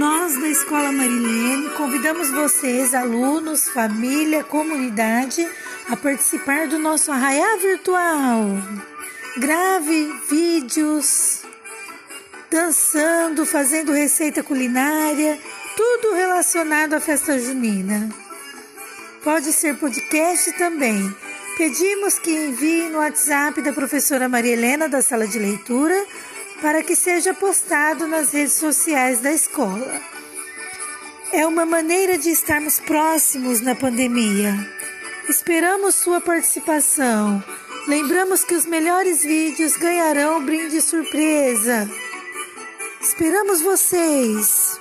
Nós 0.00 0.34
da 0.40 0.48
Escola 0.48 0.90
Marilene 0.90 1.68
convidamos 1.76 2.30
vocês, 2.30 2.94
alunos, 2.94 3.68
família, 3.68 4.42
comunidade, 4.42 5.46
a 5.90 5.94
participar 5.94 6.68
do 6.68 6.78
nosso 6.78 7.12
arraiá 7.12 7.58
virtual. 7.58 8.46
Grave 9.36 10.10
vídeos, 10.30 11.42
dançando, 12.50 13.44
fazendo 13.44 13.92
receita 13.92 14.42
culinária, 14.42 15.38
tudo 15.76 16.14
relacionado 16.14 16.94
à 16.94 17.00
festa 17.00 17.38
junina. 17.38 18.08
Pode 19.22 19.52
ser 19.52 19.76
podcast 19.76 20.50
também. 20.56 21.14
Pedimos 21.58 22.18
que 22.18 22.30
envie 22.30 22.88
no 22.88 23.00
WhatsApp 23.00 23.60
da 23.60 23.74
professora 23.74 24.30
Maria 24.30 24.54
Helena 24.54 24.88
da 24.88 25.02
sala 25.02 25.26
de 25.26 25.38
leitura 25.38 26.06
para 26.60 26.82
que 26.82 26.94
seja 26.94 27.32
postado 27.32 28.06
nas 28.06 28.32
redes 28.32 28.54
sociais 28.54 29.20
da 29.20 29.32
escola. 29.32 30.00
É 31.32 31.46
uma 31.46 31.64
maneira 31.64 32.18
de 32.18 32.30
estarmos 32.30 32.80
próximos 32.80 33.60
na 33.60 33.74
pandemia. 33.74 34.54
Esperamos 35.28 35.94
sua 35.94 36.20
participação. 36.20 37.42
Lembramos 37.86 38.44
que 38.44 38.54
os 38.54 38.66
melhores 38.66 39.22
vídeos 39.22 39.76
ganharão 39.76 40.44
brinde 40.44 40.80
surpresa. 40.80 41.88
Esperamos 43.00 43.62
vocês! 43.62 44.78